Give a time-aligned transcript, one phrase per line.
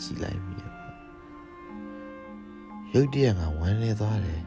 [0.00, 0.56] ကြည့်လိုက်ပြီ
[2.92, 4.42] ရုတ်တရက်ငါဝမ်းနေသွားတယ်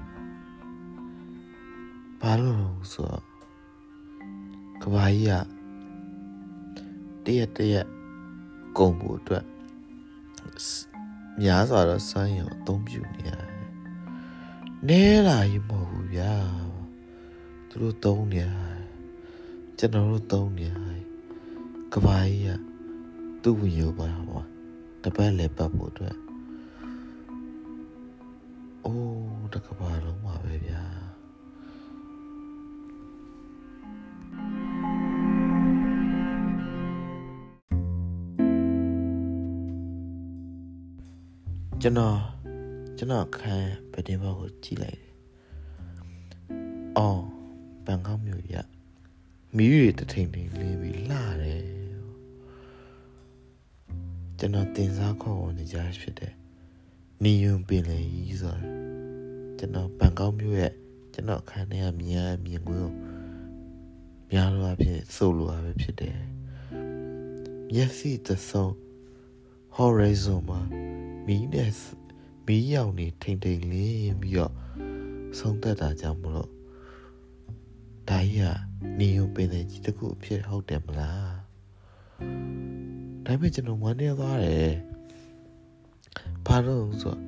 [2.21, 3.24] ဘာလို့လဲဆိုတော့
[4.82, 5.48] ကဘာကြီး
[7.25, 7.88] ကတရက်တရက်
[8.78, 9.46] ကုံဖို့အတွက်
[11.42, 13.52] များစွာတော့စမ်းရုံအသုံးပြုနေရတယ်
[14.88, 16.33] နဲလာကြီးမဟုတ်ဘူးဗျာ
[17.70, 18.83] သူတို့သုံးနေရတယ်
[19.78, 21.04] ကျွန်တော်တို့သုံးနေရတယ်
[21.93, 22.50] ကဘာကြီးက
[23.42, 24.50] သူ့ဝင်ရောပါဟော
[25.04, 26.18] တပတ်လည်းပတ်ဖို့အတွက်
[28.86, 30.82] အိုးတကဘာလုံးပါပဲဗျာ
[41.83, 42.17] ကျွန်တော်
[42.97, 43.56] ကျွန်တော်ခံ
[43.92, 45.11] ဗဒင်းဘောက်ကိုကြည့်လိုက်တယ်။
[46.98, 47.23] အော်
[47.86, 48.56] ဘန်ကောက်မြို့ရ
[49.56, 51.61] မီးရီတထိန်ထိန်လေးပြီးလှတယ်။
[54.44, 56.34] ကျွန်တော်တင်စားခေါ်ဝင်နေကြဖြစ်တယ်။
[57.23, 58.66] နီယွန်ပင်လေကြီးဆိုတယ်။
[59.58, 60.73] ကျွန်တော်ဘန်ကောက်မြို့ရဲ့
[61.14, 62.86] ကျွန်တော်ခံနေရမြင်ရမြင်ကို
[64.31, 66.17] များလို့အဖြစ်စိုးလို့ပဲဖြစ်တယ်။
[67.73, 68.73] မျက်စိသဆုံး
[69.78, 70.61] horizon မှာ
[71.26, 71.72] မီးနဲ့
[72.45, 74.53] မီးရောင်နေထိန်ထိန်လင်းပြီးတော့
[75.38, 76.50] ဆုံးသက်တာကြောင့်မလို့
[78.09, 78.48] ဒါကြီးက
[79.00, 81.41] နေုံပင်တဲ့ကြီးတခုအဖြစ်ဟုတ်တယ်မလား
[83.32, 84.74] ဒါပေမဲ့ကျွန်တော်ဝမ်းနေသွားတယ်
[86.46, 87.20] ဘာလို့ဆိုတော့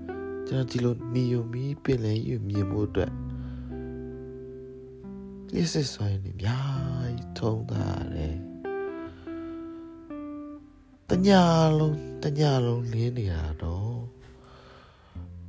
[0.48, 3.12] ကျွန်တော်ဒီလိုနေုံမီးပင်လည်းယူမြင်မှုအတွက်
[5.54, 8.38] လက်စစ်ဆိုရင်အများကြီးထုံးတာတယ်
[11.10, 11.44] တညာ
[11.80, 14.02] လုံးတညာလုံးလင်းနေတာတော့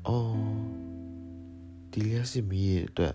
[0.07, 0.45] အော်
[1.91, 3.15] ဒီလျက်စစ်မီးရဲ့အတွက်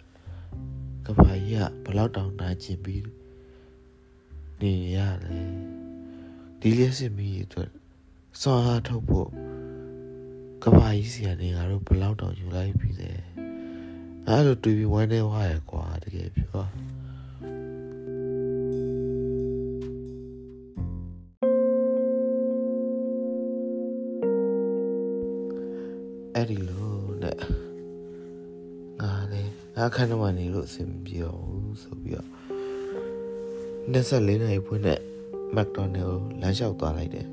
[1.06, 3.03] ကဘာကြီးကဘလောက်တောင်နာကျင်ပြီး
[4.59, 5.69] နေရတယ်
[6.64, 7.70] ဒီလျက်စစ်မီးရဲ့အတွက်
[8.42, 9.30] စောအားထုတ်ဖို့
[10.64, 13.12] ကဘာကြီးစီကနေငါတို့ဘလောက်တောင်ယူလိုက်ပြီလဲ
[14.28, 16.62] အဲ့လိုတွေ့ပြီးဝမ်းနေဝါရကွာတကယ်ပြော
[26.34, 26.90] အဲ့ဒီလို
[27.24, 27.38] နဲ့
[29.02, 32.30] ငါလည်းငါခန်းတော့နေလို့အဆင်မပြေတော့ဘူးဆိုပြီးတော့
[33.94, 35.09] 24နိုင်ဖွင့်တဲ့
[35.56, 37.28] မက်ဒိုနယ်ကိုလမ်းလျှောက်သွားလိုက်တယ်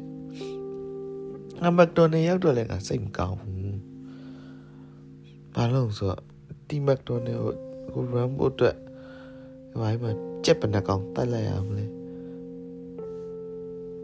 [1.63, 3.79] ငါမက်ဒိုနယ်ရောက်တော့လည်းငါစိတ်မကောင်းဘူး
[5.55, 6.21] ဘာလို့ဆိုတော့
[6.69, 7.53] ဒီမက်ဒိုနယ်ကို
[7.93, 8.77] ကိုရမ်ဖို့အတွက်
[9.71, 10.11] ဒီဘိုင်းမှာ
[10.45, 11.85] ကြက်ပနကောင်တိုက်လိုက်ရမလဲ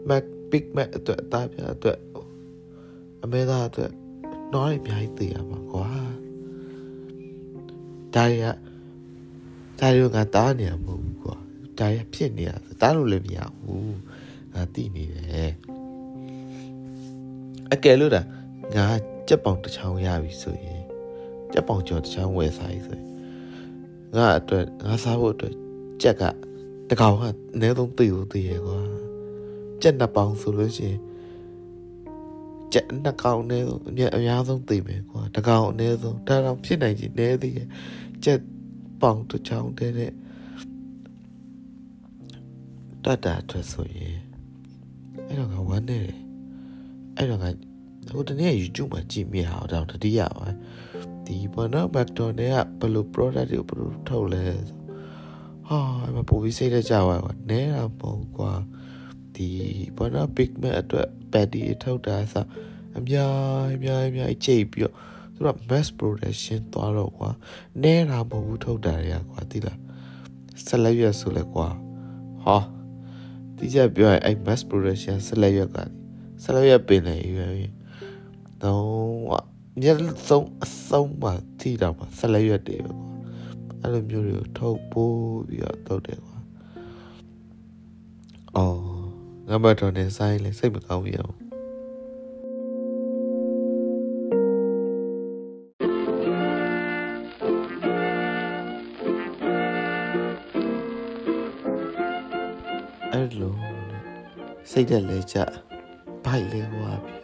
[0.07, 1.99] မက်ဘစ်မက်အတွက်အသားပြအတွက်
[3.23, 3.91] အမဲသားအတွက်
[4.53, 5.87] တော့အများကြီးသိရမှာကွာ
[8.15, 8.43] ဒါရ
[9.79, 11.37] ဒါရကတားနေရမဟုတ်ဘူးကွာ
[11.79, 12.51] ဒါရဖြစ်နေရ
[12.81, 13.97] တားလို့လည်းမရဘူး
[14.53, 15.51] ငါသိနေတယ်
[17.73, 18.21] အကယ်လို့ဒါ
[18.75, 18.85] ငါ
[19.27, 20.81] ကြက်ပေါင်တစ်ချောင်းရပြီဆိုရင်
[21.53, 23.07] ကြက်ပေါင်ကျော်တစ်ချောင်းဝယ်စားရဆိုရင်
[24.15, 25.55] ငါအတွက်ငါစားဖို့အတွက်
[26.01, 26.23] ကြက်က
[26.89, 27.23] တကောင်က
[27.53, 28.79] အနည်းဆုံးသိလို့သိရကွာ
[29.81, 30.99] ကြက်နှစ်ပေါင်ဆိုလို့ရှိရင်
[32.73, 37.67] ကြက်နှစ်ကောင်နဲ့အများအများဆုံးသိမယ်ကွာတကောင်အနည်းဆုံးဒါတော့ဖြစ်နိုင်ချင်နည်းသေးရဲ့
[38.23, 38.39] ကြက်
[39.01, 40.11] ပေါင်တစ်ချောင်းတည်းနဲ့
[43.05, 44.17] တတ်တာအတွက်ဆိုရင်
[45.27, 46.17] အဲ့တော့ကဝမ်းနေတယ်
[47.17, 47.45] အဲ့တော့က
[48.09, 50.47] ဟိုတနေ့ YouTube မှာကြည့်မိအောင်တော့တတိယပါ
[51.25, 52.37] ဒီဘောနော် McDonald
[52.79, 54.45] ကဘယ်လို product တွေဘယ်လိုထုတ်လဲ
[55.67, 58.51] ဟာအမပူပြီးစိတ်နဲ့ကြာပါကွာနဲတာမဟုတ်ကွာ
[59.35, 59.47] ဒီ
[59.97, 62.35] ဘောနော် Big Mac အတွက် patty ထုတ်တာစ
[62.97, 63.33] အများ
[63.73, 64.93] အများအများချိန်ပြီးတော့
[65.33, 67.29] သူက mass production သွားတော့ကွာ
[67.83, 69.79] နဲတာမဟုတ်ဘူးထုတ်တာတွေကကွာသိလား
[70.65, 71.67] ဆက်လက်ရွက်ဆိုလဲကွာ
[72.43, 72.57] ဟာ
[73.63, 75.77] ဒီချက်ပြောရင်အဲ့ mass production ဆက်လက်ရွက်က
[76.43, 77.71] ဆက်လက်ရွက်ပင်နေရွယ်
[78.63, 79.43] တော့
[79.81, 79.83] ည
[80.27, 83.07] ဆုံးအဆုံးမှထိတော့မှဆက်လက်ရွက်တွေပဲကွာ
[83.81, 86.37] အဲ့လိုမျိုးတွေကိုထုတ်ပိုးပြီးတော့ထုတ်တယ်ကွာ
[88.55, 88.79] အော်
[89.47, 91.29] ငါမတော်နေဆိုင်လေစိတ်မကောင်းဘူးရော
[104.75, 105.37] စိတ်တက်လဲကြ
[106.25, 107.21] ဘိုက်လေးဟွာပြီး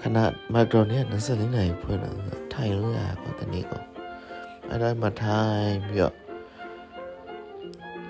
[0.00, 0.18] ခဏ
[0.52, 2.10] မက်ဒရိုနဲ့24နိုင်ဖွင့်လာ
[2.52, 3.82] ထိုင်လို့ရပါတနေ့ကော
[4.68, 6.14] အဲ့ဒါမှထိုင်ပြီးတော့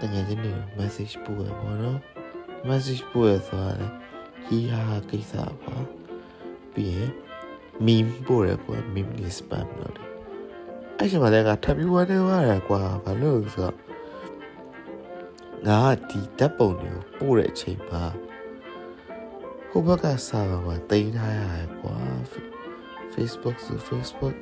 [0.01, 1.99] တကယ်ချင်းနေ message ပို့ရပါတော့
[2.69, 3.89] message ပို့ရဆိုတာလေ
[4.45, 5.77] ဟီဟာကိစ္စပါ
[6.75, 7.11] ပြီးရင်
[7.87, 10.09] meme ပို့ရကွာ meme လေး spam လုပ်တယ်
[10.99, 13.86] အဲ့ချိန်မှာလည်းကထပ်ပြီးဝဲနေသွားတယ်ကွာဘာလို့ဆိုတော့
[15.67, 18.05] ငါဒီဓာတ်ပုံတွေကိုပို့တဲ့အချိန်မှာ
[19.71, 21.97] ဟိုဘက်ကစာပါမှာတင်ထားရတယ်ကွာ
[23.15, 24.37] Facebook ဆို Facebook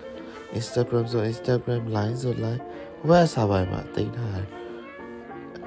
[0.59, 2.63] Instagram ဆို Instagram line ဆို line
[2.99, 4.49] ဟိုဘက်စာပါမှာတင်ထားရတယ်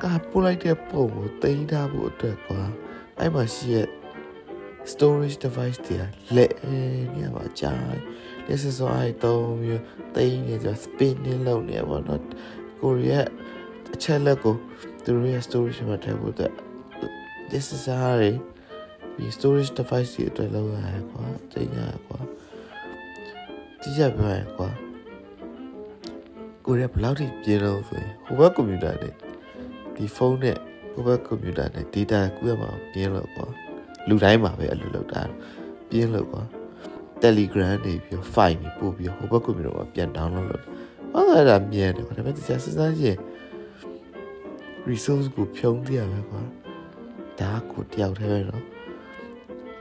[0.01, 2.61] ကပို့လိုက်တဲ့ပုံကိုတင်ထားဖို့အတွက်ကွာ
[3.19, 3.87] အဲ့မှာရှိရဲ့
[4.91, 5.97] storage device တွေ
[6.35, 7.73] လက်နေရပါကြာ
[8.47, 9.83] this is why တော့မျိုး
[10.15, 12.21] တင်နေကြ spin နေလို့နေပါတော့
[12.79, 13.27] ကိုရီးယား
[13.97, 14.55] အချက်လက်ကို
[15.03, 16.53] သူတို့ရဲ့ storage မှာထည့်ဖို့အတွက်
[17.51, 18.13] this is how
[19.17, 22.19] ဒီ storage device တွေအတွက်လောက်ရတယ်ကွာတင်ရကွာ
[23.81, 24.69] ကြည့်ရပြောရကွာ
[26.65, 29.13] ကိုရီးယားဘယ်လောက်ထိပြင်းလို့ဆိုရင်ဟိုဘက်ကွန်ပျူတာနဲ့
[29.95, 30.57] ဒီဖုန်းနဲ့
[30.93, 33.45] ဟိုဘက်ကွန်ပျူတာနဲ့ data ကူးရမှာပြင်းလို့ကွာ
[34.07, 35.21] လူတိုင်းမှာပဲအလိုလောက်တာ
[35.89, 36.41] ပြင်းလို့ကွာ
[37.23, 40.63] Telegram နေပြီး file နေပို့ပြီးဟိုဘက်ကွန်ပျူတာမှာပြန် download လုပ်
[41.13, 43.17] ဟုတ်ကဲ့ဒါမြန်တယ်ကွာဒါပေမဲ့တရားစဉ်းစားကြည့်
[44.90, 46.42] resource ကိုဖြုံးပြရမယ်ကွာ
[47.40, 48.62] ဒါကိုတယောက်တည်းပဲเนาะ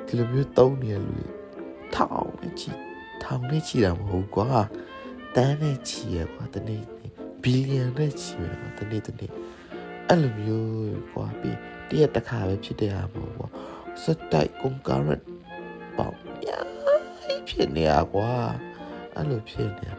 [0.05, 1.15] ဒီလိုမျိုးတုံးနေရလူ
[1.95, 2.71] ထောင်နဲ့ချီ
[3.23, 4.49] ထောင်နဲ့ချီတာမဟုတ်ကွာ
[5.35, 6.83] တန်းနဲ့ချီရကွာတနေ့
[7.43, 9.31] ဘီလီယံနဲ့ချီရကွာတနေ့တနေ့
[10.07, 11.57] အဲ့လိုမျိုးကွာပြီး
[11.89, 13.47] တရက်တစ်ခါပဲဖြစ်တဲ့ဟာမဟုတ်ကွာ
[14.03, 15.23] စက်တိုက် concurrent
[15.97, 16.15] ပေါ့
[16.45, 16.59] ညာ
[17.47, 18.31] ဖြစ်နေရကွာ
[19.15, 19.89] အဲ့လိုဖြစ်နေ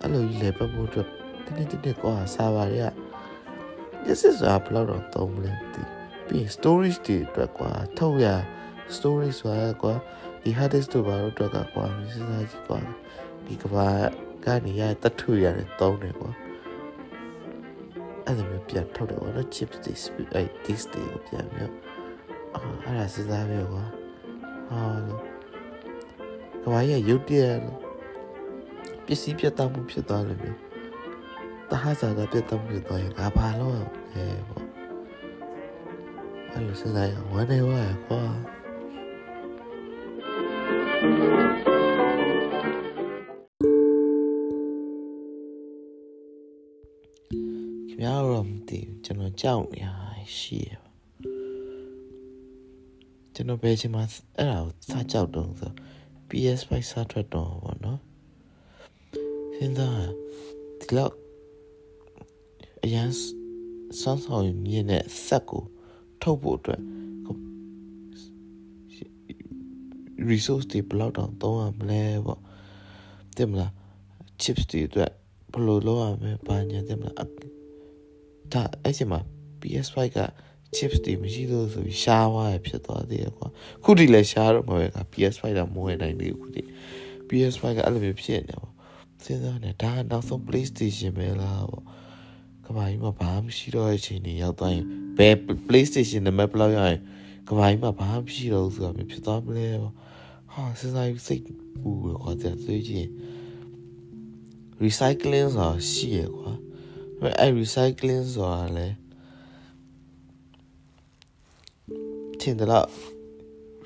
[0.00, 1.08] အဲ့လိုကြီးလေပတ်ဖို့အတွက်
[1.46, 2.78] တနေ့တနေ့ကွာစာပါရ
[4.05, 5.83] this is a upload တော့သုံးမလဲဒီ
[6.27, 8.25] ပြီး storage တွေအတွက်ကွာထုတ်ရ
[8.95, 9.93] storage ဆိုတာကွာ
[10.43, 12.79] ဒီ hard disk တို့ဘာလို့အတွက်ကကွာစဉ်းစားကြည့်ကွာ
[13.45, 13.87] ဒီကဘာ
[14.45, 16.31] ကနေရတထုရတယ်တုံးတယ်ကွာ
[18.25, 19.93] အဲ့ဒါမျိုးပြန်ထုတ်တယ်ကွာနော် chips တွေ
[20.33, 21.73] အဲ့ disk တွေကိုပြန်မျိုး
[22.55, 23.85] အာအဲ့ဒါစဉ်းစားမျိုးကွာ
[24.69, 25.21] ဟာလို့
[26.63, 27.79] ကဘာရရုတ်တရက်လို့
[29.05, 30.70] ပစ္စည်းပြတ်သားမှုဖြစ်သွားတယ်မျိုး
[31.71, 33.75] တဟဇာတာပြတ်သားမှုဖြစ်သွားရင်ငါဘာလို့
[34.15, 34.65] လဲပေါ့
[36.51, 38.23] အဲ့လိုစဉ်းစားရဝမ်းနေဝါကွာ
[47.87, 49.87] ခင်ဗျားတော့မသိဘူးကျွန်တော်ကြောက်နေရ
[50.37, 50.89] ရှိရပါ
[53.33, 53.99] ကျွန်တော်ဘယ်ချိန်မှ
[54.37, 55.71] အဲ့ဒါကိုစားကြောက်တော့ဆို
[56.29, 57.99] PS5 စားထွက်တော့ဗောနော်
[59.55, 60.05] စဉ်းစား
[60.81, 61.20] ဒီလောက်
[62.83, 63.09] အရန်
[63.99, 65.63] စမ်းဆောင်မြင့်တဲ့ဆက်ကို
[66.21, 66.81] ထုတ်ဖို့အတွက်
[70.29, 72.41] resource တွေဘယ်လောက်တောင်သုံးရမလဲပေါ့
[73.37, 73.71] တင်မလား
[74.41, 75.11] chips တွေအတွက်
[75.51, 77.15] ဘယ်လိုလုပ်ရမလဲဘာညာတင်မလား
[78.53, 79.19] ဒါအဲ့ချိန်မှာ
[79.61, 80.19] PS5 က
[80.75, 83.47] chips တွေမရှိလို့ဆိုပြီးရှားသွားရဖြစ်သွားသေးတယ်ကွာ
[83.83, 86.63] ခုထိလည်းရှားတော့မှာပဲက PS5 ကမဝင်နိုင်သေးဘူးခုထိ
[87.27, 88.71] PS5 ကအဲ့လိုမျိုးဖြစ်နေပေါ့
[89.23, 91.85] စဉ်းစားနေဒါနောက်ဆုံး PlayStation ပဲလားပေါ့က
[92.77, 94.85] ဘာကြီးမှာဘာမှမရှိတော့တဲ့အချိန်ကြီးရောက်သွားရင်
[95.17, 95.35] ဘယ်
[95.67, 96.99] PlayStation နံပါတ်ဘယ်လောက်ရရင်
[97.47, 99.93] ကဘာကြီးမှာဘာမှမရှိတော့ဘူးဆိုတာမျိုးဖြစ်သွားမလဲပေါ့
[100.53, 101.43] ဟာစဉ်းစားစိတ်
[101.81, 103.09] ပူရကွာတဲ့သွေးချင်း
[104.83, 106.51] recycling ဆိုတာရှိရကွာ
[107.39, 108.95] အဲ recycling ဆိုတာလည်း
[112.39, 112.85] ထင်တယ်လား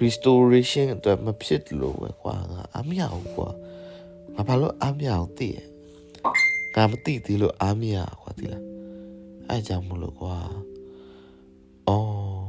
[0.03, 3.49] restoration အတွက်မဖြစ်လို့ပဲကွာငါအမရဘူးကွာ
[4.35, 5.57] ငါဘာလို့အမရအောင်သိရ
[6.75, 8.64] ငါမသိသေးလို့အမရကွာသိလား
[9.49, 10.37] အဲကြောင့်မလို့ကွာ
[11.87, 12.45] အော်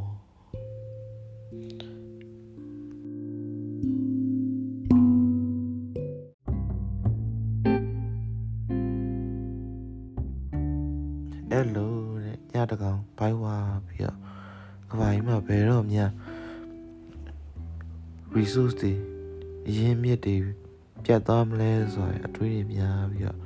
[11.50, 14.17] အဲ့လိုတဲ့ညတကောင်ဘိုင်းဝါပြီးတော့
[14.91, 16.03] ကဘာကြီးမှာဘယ်တော့မှ
[18.37, 18.93] resource တွေ
[19.69, 20.37] အရင်းမြစ်တွေ
[21.05, 23.38] ပြတ်သွားမလဲဆိုရင်အတွေးတွေများပြီးတော့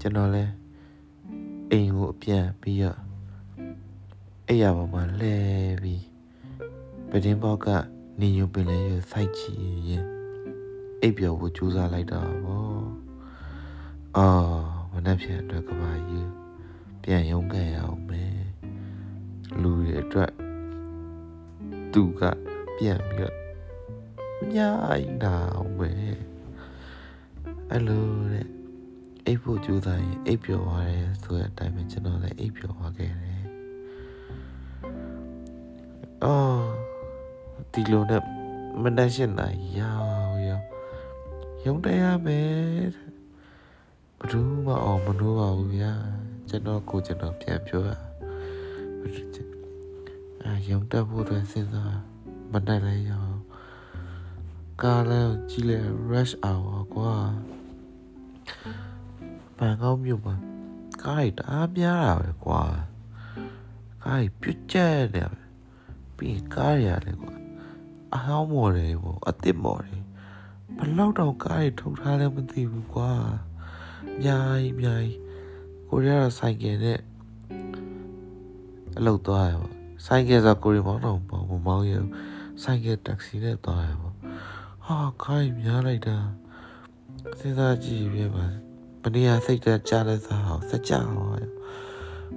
[0.00, 0.44] ကျွန်တော်လဲ
[1.74, 2.98] အိမ်ကိုအပြန်ပြီးတော့
[4.46, 5.36] အဲ့ရပေါ်မှာလဲ
[5.82, 6.04] ပြီး
[7.10, 7.66] ပဒင်းပေါက်က
[8.20, 9.52] နေညိုပင်လဲရစိုက်ချီ
[9.88, 10.06] ရင်
[11.00, 12.66] အိပ်ပျော်ဖို့ကြိုးစားလိုက်တာဗော
[14.16, 14.62] အော်
[14.92, 16.30] မနှက်ဖြန်အတွက်ကဘာကြီး
[17.02, 18.36] ပြန်ရုံးခဲ့ရအောင်မယ်
[19.60, 20.32] လူတွေအတွက်
[21.92, 22.22] သူက
[22.76, 23.36] ပြန်ပြီးတော့
[24.54, 24.70] ညာ
[25.22, 25.90] နာအောင်ပဲ
[27.70, 28.61] အဲ့လိုတဲ့
[29.26, 33.42] အိပ်ဖို့ကြိုးစားရင်အိပ်ပျော်သွားတယ်ဆိုတဲ့အတိုင်းပဲကျွန်တော်လည်းအိပ်ပျော်သွားခဲ့တယ်
[36.24, 36.62] အော်
[37.72, 38.22] ဒီလိုနဲ့
[38.82, 39.98] မနှက်ရှင်းနိုင်ရော
[40.46, 40.60] ရော
[41.64, 42.52] ရုံးတရားမယ်
[44.18, 45.92] ဘယ်သူမှအောင်မလို့ပါဘူးဗျာ
[46.48, 47.96] ကျွန်တော်ကိုကျွန်တော်ပြန်ပြောတာ
[50.44, 51.96] အာရုံတက်ဖို့အတွက်စဉ်းစား
[52.52, 53.26] မနိုင်လဲရော
[54.82, 57.14] ကားလမ်းကြည့်လဲ rush hour ကွာ
[59.62, 60.34] ဘန်ကောက်မြို့မှာ
[61.02, 62.62] ကားတွေတအားများတာပဲကွာ
[64.04, 65.32] ကားတွေပြွတ်ကျက်နေတယ်
[66.16, 67.34] ပြီးကားတွေရတယ်ကွာ
[68.14, 70.02] အဟောင်းမော်တယ်ပေါ့အစ်စ်မော်တယ်
[70.76, 73.10] ဘလောက်တောင်ကားတွေထုတ်ထားလဲမသိဘူးကွာ
[74.10, 75.18] အများကြီးအများကြီး
[75.88, 77.00] ကိုရီးယားဆိုင်ကယ်နဲ့
[78.98, 79.74] အလုပ်သွားရပေါ့
[80.06, 82.10] ဆိုင်ကယ်ဆိုကိုရီးမောင်းတော့ပေါ့မမောင်းရဘူး
[82.62, 84.14] ဆိုင်ကယ်တက္ကစီနဲ့သွားရပေါ့
[84.84, 86.16] ဟာကားကြီးများလိုက်တာ
[87.38, 88.44] စဉ်းစားကြည့်ပြပါ
[89.02, 91.16] ဘယ်နေရာစိတ်တက်ကြလဲစားအောင်စကြအောင်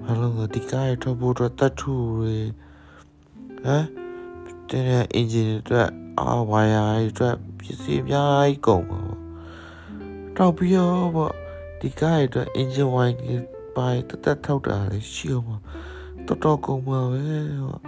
[0.03, 2.35] ဘာလို့လဲဒီကားရထုတ်ဖို့အတွက်တတ်ထူတွေ
[3.63, 3.85] ဟမ်
[4.69, 9.19] တဲ့အင်ဂျင်တွေအတွက်အာဝါယာတွေအတွက်ပစ္စည်းအများကြီးကုန်ပါပေါ့
[10.37, 11.33] တော့ပြီးတော့ပေါ့
[11.81, 13.35] ဒီကားရအတွက်အင်ဂျင်ဝိုင်းတွေ
[13.75, 13.87] ပါ
[14.23, 15.57] တတ်ထောက်တာလည်းရှိအောင်ပါ
[16.27, 17.21] တော်တော်ကုန်ပါပဲ
[17.61, 17.79] ဟော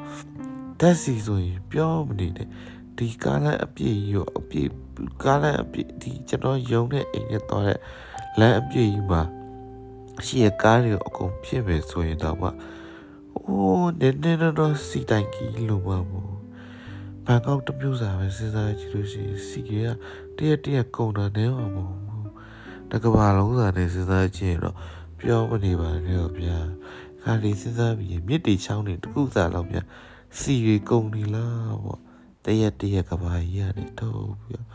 [0.79, 2.48] ဓာတ်စီဆိုရင်ပြောမနေနဲ့
[2.98, 4.69] ဒီကားလည်းအပြည့်ရောအပြည့်
[5.24, 7.79] ကားလည်းအပြည့်ဒီကျွန်တော်ယုံတဲ့အိမ်နဲ့တော့တဲ့
[8.39, 9.22] လမ်းအပြည့်ကြီးမှာ
[10.25, 12.50] ရှိရကားတွေအကုန်ဖြစ်မယ်ဆိုရင်တော့မှ
[13.36, 16.32] အိုးနည်းနည်းတော့စီတိုင်ကြီးလိုမှာမို့
[17.25, 22.32] ဘန်ကောက်တမျိုးစာပဲစဉ်းစားကြည့်လို့ရှိရင်စီကတရက်တရက်ကုန်တာနဲမှာမဟုတ်ဘူး
[22.91, 24.75] တကဘာလုံးစာနဲ့စဉ်းစားကြည့်ရင်တော့
[25.20, 26.58] ပြောမနေပါနဲ့တော့ဗျာ
[27.22, 29.82] ခါလေးစဉ်းစားပြီးမြစ်တီချောင်းတွေတခုစားလောက်ဗျာ
[30.39, 32.00] စီရီကုန်နေလားပေါ့
[32.46, 34.65] တရက်တရက်ကဘာကြီးကနေထုတ်ပြီး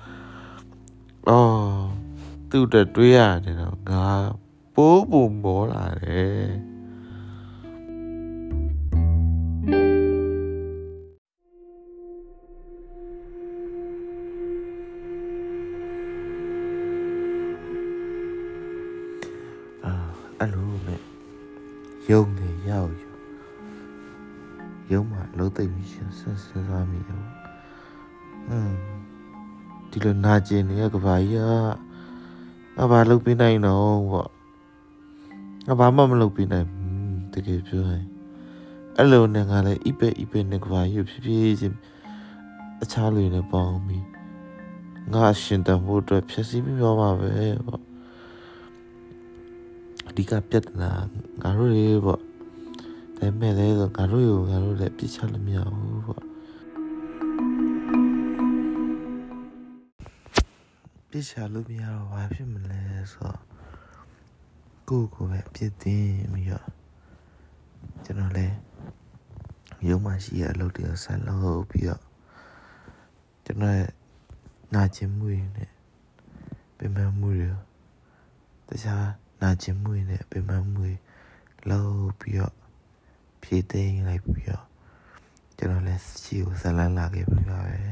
[1.29, 2.12] အော်
[2.55, 4.07] သူ့တက်တွေးရတယ်တော့ငါ
[4.75, 6.51] ပိုးပုံမောလာတယ်
[20.39, 21.01] အဲ့လိုနဲ့
[22.11, 23.11] ယုံနေရောက်ယူ
[24.93, 27.23] ယုံမှာလုံးသိမ့်ပြီးဆက်ဆက်စားမိရော
[28.49, 28.75] อืม
[29.91, 31.92] ဒီလိုနာကျင်နေတဲ့ကဘာကြီးက
[32.81, 34.31] အဘာလုပ်ပေးနိုင်တော့ပေါ့
[35.71, 38.07] အဘာမှမလုပ်ပေးနိုင်ဘူးတကယ်ပြောရင်
[38.99, 41.79] အဲ့လိုနဲ့ငါလည်းအိပဲအိပဲနဲ့ကဘာကြီးဖြည်းဖြည်းချင်း
[42.83, 44.07] အခြားလူတွေပေါင်းပြီး
[45.13, 47.31] ငါရှင်တန်ဖို့အတွက်ဖြည့်ဆည်းပြီးပြောပါပဲ
[47.67, 47.83] ပေါ့
[50.09, 50.91] အဓိကပြဿနာ
[51.43, 52.25] ငါတို့တွေပေါ့ဒါ
[53.17, 56.32] ပေမဲ့လည်းငါတို့ရောငါတို့လည်းပြစ်ချလို့မရဘူးပေါ့
[61.15, 62.81] ပြစ်ချလို့မရတော့ဘာဖြစ်မလဲ
[63.13, 63.41] ဆိုတော့
[64.89, 66.67] ကိုကိုပဲပြစ်တင်ပြီးတော့
[68.05, 68.57] ကျွန်တော်လည်း
[69.89, 72.03] ရုံးမရှိရအလုပ်တွေဆက်လုပ်ပြီးတော့
[73.45, 73.91] ကျွန်တော်ရဲ့
[74.75, 75.71] နာကျင်မှုတွေနဲ့
[76.79, 77.49] ပြင်ပမှုတွေ
[78.69, 79.07] တခြား
[79.43, 80.93] နာကျင်မှုတွေနဲ့ပြင်ပမှုတွေ
[81.71, 82.55] လုပ်ပြီးတော့
[83.43, 84.65] ဖြည့်သိမ်းလိုက်ပြီးတော့
[85.57, 87.92] ကျွန်တော်လည်းစီကိုဇလန်းလာခဲ့ပြီပါပဲ